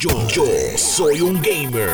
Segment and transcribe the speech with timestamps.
[0.00, 0.12] Yo,
[0.76, 1.90] soy un gamer.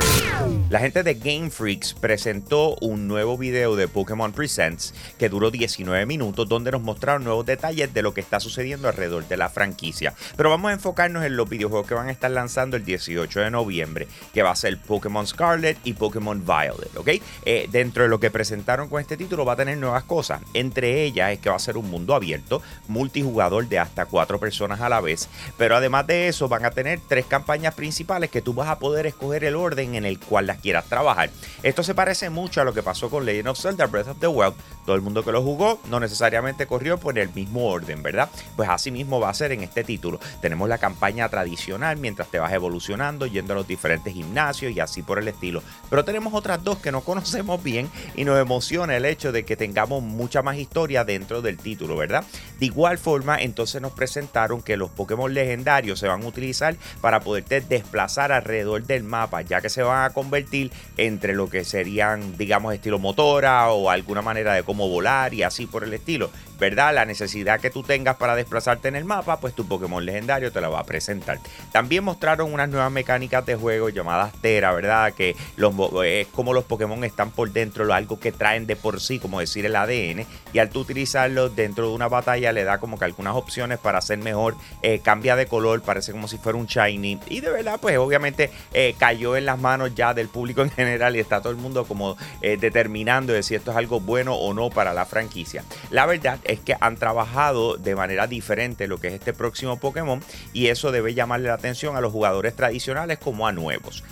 [0.69, 6.05] La gente de Game Freaks presentó un nuevo video de Pokémon Presents que duró 19
[6.05, 10.13] minutos donde nos mostraron nuevos detalles de lo que está sucediendo alrededor de la franquicia.
[10.37, 13.51] Pero vamos a enfocarnos en los videojuegos que van a estar lanzando el 18 de
[13.51, 17.09] noviembre, que va a ser Pokémon Scarlet y Pokémon Violet, ¿ok?
[17.47, 20.43] Eh, dentro de lo que presentaron con este título va a tener nuevas cosas.
[20.53, 24.83] Entre ellas es que va a ser un mundo abierto, multijugador de hasta cuatro personas
[24.83, 25.31] a la vez.
[25.57, 27.94] Pero además de eso van a tener tres campañas principales
[28.31, 31.31] que tú vas a poder escoger el orden en el cual las quieras trabajar.
[31.63, 34.27] Esto se parece mucho a lo que pasó con Legend of Zelda Breath of the
[34.27, 34.55] Wild.
[34.85, 38.29] Todo el mundo que lo jugó no necesariamente corrió por el mismo orden, ¿verdad?
[38.57, 40.21] Pues así mismo va a ser en este título.
[40.43, 45.03] Tenemos la campaña tradicional mientras te vas evolucionando, yendo a los diferentes gimnasios y así
[45.03, 45.63] por el estilo.
[45.89, 49.57] Pero tenemos otras dos que no conocemos bien y nos emociona el hecho de que
[49.57, 52.25] tengamos mucha más historia dentro del título, ¿verdad?
[52.59, 57.21] De igual forma, entonces nos presentaron que los Pokémon legendarios se van a utilizar para
[57.21, 62.37] poderte desplazar alrededor del mapa, ya que se van a convertir entre lo que serían,
[62.37, 66.31] digamos, estilo motora o alguna manera de cómo volar y así por el estilo.
[66.59, 66.95] ¿Verdad?
[66.95, 70.61] La necesidad que tú tengas para desplazarte en el mapa, pues tu Pokémon legendario te
[70.61, 71.39] la va a presentar.
[71.73, 75.13] También mostraron unas nuevas mecánicas de juego llamadas Tera, ¿verdad?
[75.13, 79.19] Que los, es como los Pokémon están por dentro, algo que traen de por sí,
[79.19, 82.99] como decir el ADN, y al tú utilizarlos dentro de una batalla le da como
[82.99, 86.67] que algunas opciones para hacer mejor, eh, cambia de color, parece como si fuera un
[86.67, 90.71] shiny, y de verdad, pues obviamente eh, cayó en las manos ya del público en
[90.71, 94.35] general y está todo el mundo como eh, determinando de si esto es algo bueno
[94.35, 95.65] o no para la franquicia.
[95.91, 100.23] La verdad es que han trabajado de manera diferente lo que es este próximo Pokémon
[100.53, 104.05] y eso debe llamarle la atención a los jugadores tradicionales como a nuevos.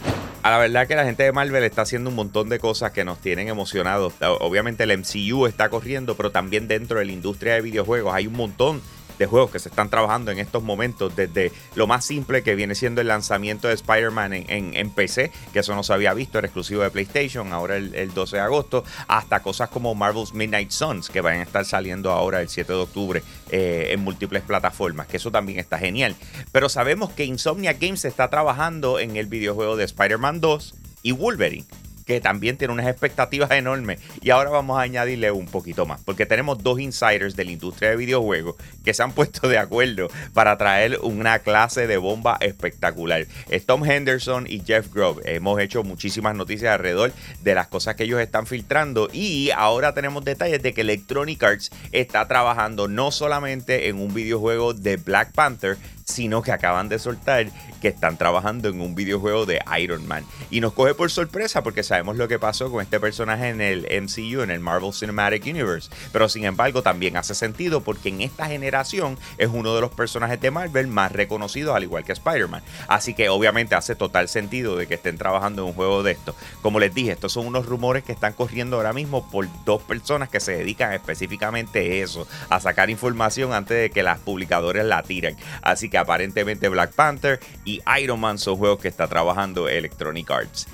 [0.42, 3.04] A la verdad que la gente de Marvel está haciendo un montón de cosas que
[3.04, 4.14] nos tienen emocionados.
[4.40, 8.32] Obviamente el MCU está corriendo, pero también dentro de la industria de videojuegos hay un
[8.34, 8.82] montón
[9.22, 12.74] de juegos que se están trabajando en estos momentos, desde lo más simple que viene
[12.74, 16.82] siendo el lanzamiento de Spider-Man en, PC, que eso no se había visto, era exclusivo
[16.82, 21.38] de PlayStation, ahora el, 12 de agosto, hasta cosas como Marvel's Midnight Suns, que van
[21.38, 25.58] a estar saliendo ahora el 7 de octubre eh, en múltiples plataformas, que eso también
[25.60, 26.16] está genial.
[26.50, 31.66] Pero sabemos que Insomnia Games está trabajando en el videojuego de Spider-Man 2 y Wolverine
[32.06, 34.00] que también tiene unas expectativas enormes.
[34.20, 37.90] Y ahora vamos a añadirle un poquito más, porque tenemos dos insiders de la industria
[37.90, 43.26] de videojuegos que se han puesto de acuerdo para traer una clase de bomba espectacular.
[43.48, 45.22] Es Tom Henderson y Jeff Grove.
[45.24, 47.12] Hemos hecho muchísimas noticias alrededor
[47.42, 51.70] de las cosas que ellos están filtrando y ahora tenemos detalles de que Electronic Arts
[51.92, 57.46] está trabajando no solamente en un videojuego de Black Panther, sino que acaban de soltar
[57.80, 60.24] que están trabajando en un videojuego de Iron Man.
[60.50, 63.86] Y nos coge por sorpresa porque sabemos lo que pasó con este personaje en el
[64.02, 65.90] MCU, en el Marvel Cinematic Universe.
[66.12, 70.40] Pero sin embargo también hace sentido porque en esta generación es uno de los personajes
[70.40, 72.62] de Marvel más reconocidos, al igual que Spider-Man.
[72.88, 76.34] Así que obviamente hace total sentido de que estén trabajando en un juego de esto.
[76.62, 80.28] Como les dije, estos son unos rumores que están corriendo ahora mismo por dos personas
[80.28, 85.02] que se dedican específicamente a eso, a sacar información antes de que las publicadoras la
[85.02, 85.36] tiren.
[85.62, 90.66] Así que aparentemente Black Panther y Iron Man son juegos que está trabajando Electronic Arts.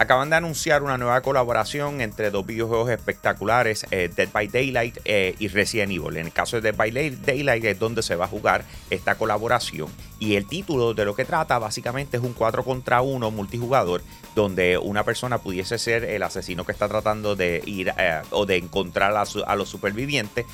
[0.00, 5.36] Acaban de anunciar una nueva colaboración entre dos videojuegos espectaculares, eh, Dead by Daylight eh,
[5.38, 6.16] y Resident Evil.
[6.16, 9.88] En el caso de Dead by Daylight es donde se va a jugar esta colaboración.
[10.18, 14.02] Y el título de lo que trata básicamente es un 4 contra 1 multijugador,
[14.34, 18.56] donde una persona pudiese ser el asesino que está tratando de ir eh, o de
[18.56, 20.46] encontrar a, los supervivientes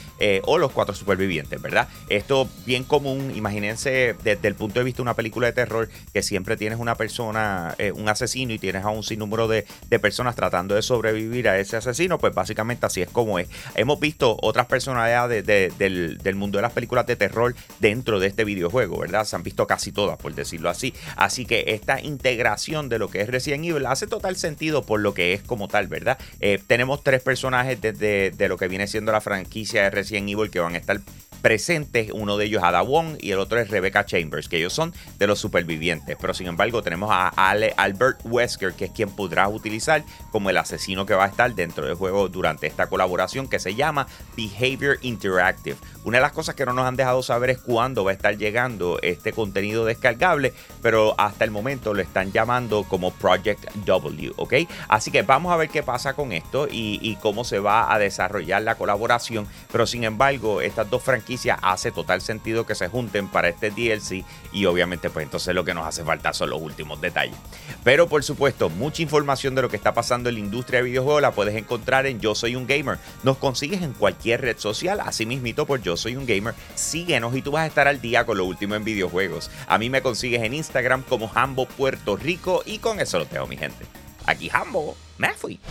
[0.44, 1.88] o los cuatro supervivientes, ¿verdad?
[2.08, 6.22] Esto bien común, imagínense desde el punto de vista de una película de terror que
[6.22, 10.74] siempre tienes una persona, un asesino y tienes a un sinnúmero número de, personas tratando
[10.74, 13.48] de sobrevivir a ese asesino, pues básicamente así es como es.
[13.76, 18.98] Hemos visto otras personalidades del, mundo de las películas de terror dentro de este videojuego,
[18.98, 19.24] ¿verdad?
[19.24, 20.94] Se han visto casi todas, por decirlo así.
[21.16, 25.14] Así que esta integración de lo que es Resident Evil hace total sentido por lo
[25.14, 26.18] que es como tal, ¿verdad?
[26.40, 30.50] Eh, tenemos tres personajes de, de lo que viene siendo la franquicia de Resident Evil
[30.50, 31.00] que van a estar
[31.40, 32.10] presentes.
[32.12, 35.26] Uno de ellos Ada Wong y el otro es Rebecca Chambers, que ellos son de
[35.26, 36.16] los supervivientes.
[36.20, 41.06] Pero sin embargo, tenemos a Albert Wesker, que es quien podrás utilizar como el asesino
[41.06, 44.06] que va a estar dentro del juego durante esta colaboración que se llama
[44.36, 45.76] Behavior Interactive.
[46.04, 48.36] Una de las cosas que no nos han dejado saber es cuándo va a estar
[48.36, 50.52] llegando este contenido descargable,
[50.82, 54.54] pero hasta el momento lo están llamando como Project W, ¿ok?
[54.88, 57.98] Así que vamos a ver qué pasa con esto y, y cómo se va a
[57.98, 59.46] desarrollar la colaboración.
[59.70, 61.29] Pero sin embargo, estas dos franquicias
[61.62, 65.74] hace total sentido que se junten para este DLC y obviamente pues entonces lo que
[65.74, 67.36] nos hace falta son los últimos detalles.
[67.84, 71.22] Pero por supuesto, mucha información de lo que está pasando en la industria de videojuegos
[71.22, 72.98] la puedes encontrar en Yo Soy un Gamer.
[73.22, 76.54] Nos consigues en cualquier red social, así mismito por Yo Soy un Gamer.
[76.74, 79.50] Síguenos y tú vas a estar al día con lo último en videojuegos.
[79.66, 83.46] A mí me consigues en Instagram como Hambo Puerto Rico y con eso lo tengo
[83.46, 83.84] mi gente.
[84.26, 85.60] Aquí Hambo, me fui.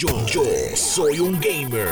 [0.00, 0.08] Yo,
[0.74, 1.88] soy un gamer.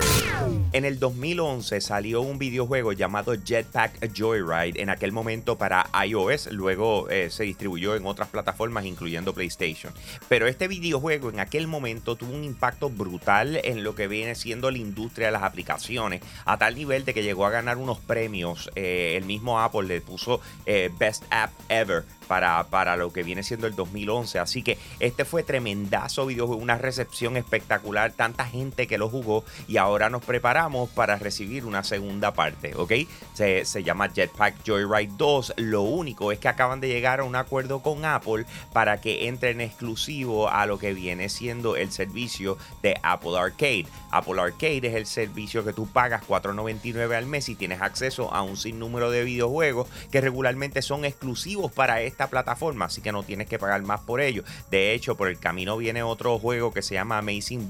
[0.73, 7.09] En el 2011 salió un videojuego llamado Jetpack Joyride, en aquel momento para iOS, luego
[7.11, 9.93] eh, se distribuyó en otras plataformas incluyendo PlayStation.
[10.29, 14.71] Pero este videojuego en aquel momento tuvo un impacto brutal en lo que viene siendo
[14.71, 18.69] la industria de las aplicaciones, a tal nivel de que llegó a ganar unos premios.
[18.75, 23.43] Eh, el mismo Apple le puso eh, Best App Ever para, para, lo que viene
[23.43, 24.39] siendo el 2011.
[24.39, 29.77] Así que este fue tremendazo videojuego, una recepción espectacular, tanta gente que lo jugó y
[29.77, 32.93] ahora nos preparamos para recibir una segunda parte, ¿ok?
[33.35, 35.55] Se, llama Jetpack Joyride 2.
[35.56, 39.50] Lo único es que acaban de llegar a un acuerdo con Apple para que entre
[39.50, 43.87] en exclusivo a lo que viene siendo el servicio de Apple Arcade.
[44.11, 48.43] Apple Arcade es el servicio que tú pagas 4.99 al mes y tienes acceso a
[48.43, 53.49] un sinnúmero de videojuegos que regularmente son exclusivos para esta plataforma, así que no tienes
[53.49, 54.44] que pagar más por ello.
[54.71, 57.69] De hecho, por el camino viene otro juego que se llama Amazing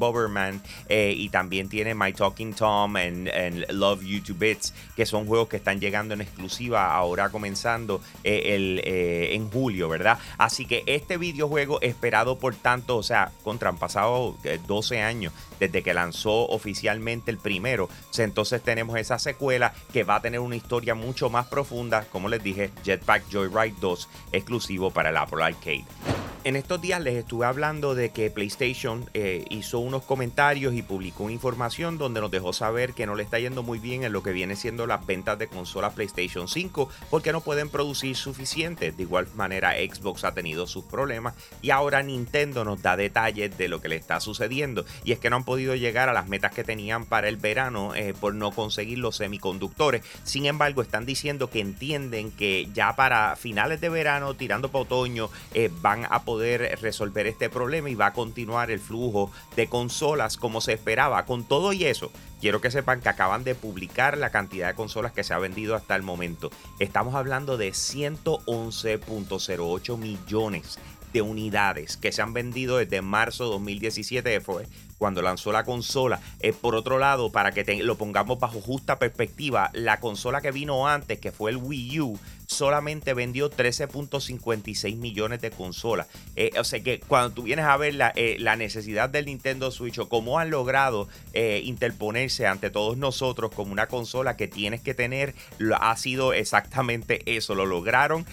[0.88, 3.28] Eh, y también tiene My Talking Tom and,
[3.70, 8.54] Love You to Bits, que son juegos que están llegando en exclusiva ahora comenzando eh,
[8.54, 10.18] el, eh, en julio, ¿verdad?
[10.38, 14.36] Así que este videojuego esperado por tanto, o sea, contra han pasado
[14.66, 17.88] 12 años desde que lanzó oficialmente el primero.
[18.18, 22.42] Entonces tenemos esa secuela que va a tener una historia mucho más profunda, como les
[22.42, 26.11] dije, Jetpack Joyride 2, exclusivo para el Apple Arcade.
[26.44, 31.30] En estos días les estuve hablando de que PlayStation eh, hizo unos comentarios y publicó
[31.30, 34.32] información donde nos dejó saber que no le está yendo muy bien en lo que
[34.32, 38.90] viene siendo las ventas de consolas PlayStation 5 porque no pueden producir suficiente.
[38.90, 43.68] De igual manera Xbox ha tenido sus problemas y ahora Nintendo nos da detalles de
[43.68, 46.50] lo que le está sucediendo y es que no han podido llegar a las metas
[46.50, 50.02] que tenían para el verano eh, por no conseguir los semiconductores.
[50.24, 55.30] Sin embargo están diciendo que entienden que ya para finales de verano tirando para otoño
[55.54, 60.36] eh, van a poder resolver este problema y va a continuar el flujo de consolas
[60.36, 61.24] como se esperaba.
[61.24, 65.12] Con todo y eso, quiero que sepan que acaban de publicar la cantidad de consolas
[65.12, 66.50] que se ha vendido hasta el momento.
[66.78, 70.78] Estamos hablando de 111.08 millones
[71.12, 74.66] de unidades que se han vendido desde marzo de 2017, fue
[74.98, 76.20] cuando lanzó la consola.
[76.38, 80.86] Eh, por otro lado, para que lo pongamos bajo justa perspectiva, la consola que vino
[80.86, 82.20] antes, que fue el Wii U,
[82.52, 86.06] solamente vendió 13.56 millones de consolas.
[86.36, 89.98] Eh, o sea que cuando tú vienes a ver la, eh, necesidad del Nintendo Switch
[89.98, 94.94] o cómo han logrado eh, interponerse ante todos nosotros como una consola que tienes que
[94.94, 95.34] tener,
[95.80, 97.54] ha sido exactamente eso.
[97.54, 98.26] Lo lograron.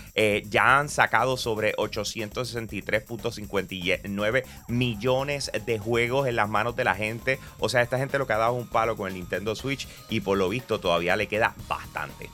[0.49, 7.39] ya han sacado sobre 863.59 millones de juegos en las manos de la gente.
[7.59, 10.19] O sea, esta gente lo que ha dado un palo con el Nintendo Switch y
[10.19, 12.29] por lo visto todavía le queda bastante.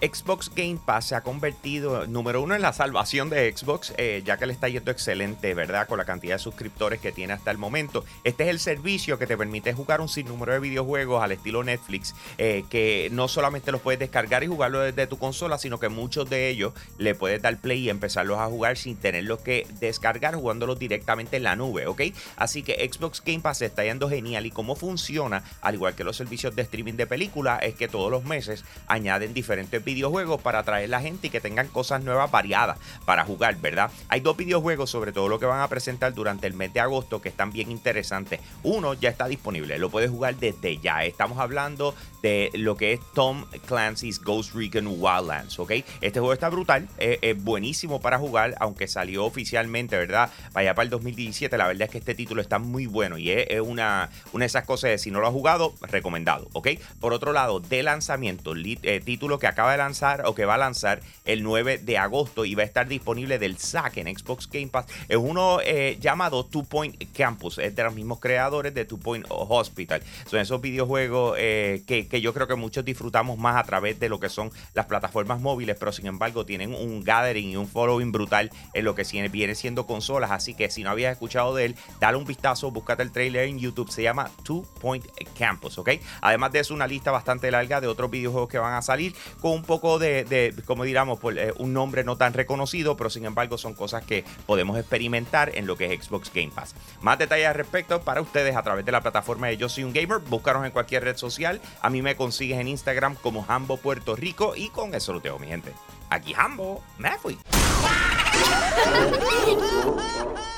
[0.00, 4.36] Xbox Game Pass se ha convertido, número uno, en la salvación de Xbox, eh, ya
[4.36, 5.88] que le está yendo excelente, ¿verdad?
[5.88, 8.04] Con la cantidad de suscriptores que tiene hasta el momento.
[8.24, 12.14] Este es el servicio que te permite jugar un sinnúmero de videojuegos al estilo Netflix,
[12.38, 16.28] eh, que no solamente los puedes descargar y jugarlo desde tu consola, sino que muchos
[16.28, 20.78] de ellos le puedes dar play y empezarlos a jugar sin tenerlos que descargar, jugándolos
[20.78, 22.02] directamente en la nube, ¿ok?
[22.36, 26.16] Así que Xbox Game Pass está yendo genial y cómo funciona, al igual que los
[26.16, 30.90] servicios de streaming de películas, es que todos los meses añaden diferentes videojuegos para atraer
[30.90, 33.90] la gente y que tengan cosas nuevas variadas para jugar, ¿verdad?
[34.08, 37.22] Hay dos videojuegos, sobre todo lo que van a presentar durante el mes de agosto,
[37.22, 38.40] que están bien interesantes.
[38.62, 41.04] Uno ya está disponible, lo puedes jugar desde ya.
[41.04, 45.70] Estamos hablando de lo que es Tom Clancy's Ghost Recon Wildlands, ¿ok?
[46.00, 50.30] Este juego está brutal, es, buenísimo para jugar, aunque salió oficialmente, ¿verdad?
[50.52, 53.60] Vaya para el 2017, la verdad es que este título está muy bueno y es,
[53.60, 56.70] una, una de esas cosas de si no lo has jugado, recomendado, ¿ok?
[56.98, 60.58] Por otro lado, de lanzamiento, eh, título que acaba de lanzar o que va a
[60.58, 64.68] lanzar el 9 de agosto y va a estar disponible del SAC en Xbox Game
[64.68, 64.86] Pass.
[65.08, 69.26] Es uno eh, llamado Two Point Campus, es de los mismos creadores de Two Point
[69.28, 70.02] Hospital.
[70.26, 74.08] Son esos videojuegos eh, que, que yo creo que muchos disfrutamos más a través de
[74.08, 78.12] lo que son las plataformas móviles, pero sin embargo tienen un gathering y un following
[78.12, 80.30] brutal en lo que viene siendo consolas.
[80.30, 83.58] Así que si no habías escuchado de él, dale un vistazo, búscate el trailer en
[83.58, 83.90] YouTube.
[83.90, 85.06] Se llama Two Point
[85.38, 85.90] Campus, ¿ok?
[86.20, 89.62] Además de eso, una lista bastante larga de otros videojuegos que van a salir con
[89.66, 93.74] poco de, como diríamos, por, eh, un nombre no tan reconocido, pero sin embargo son
[93.74, 96.74] cosas que podemos experimentar en lo que es Xbox Game Pass.
[97.02, 99.92] Más detalles al respecto para ustedes a través de la plataforma de Yo Soy Un
[99.92, 100.18] Gamer.
[100.18, 101.60] Búscanos en cualquier red social.
[101.82, 105.38] A mí me consigues en Instagram como Jambo Puerto Rico y con eso lo tengo,
[105.38, 105.72] mi gente.
[106.08, 107.36] Aquí Jambo, me fui.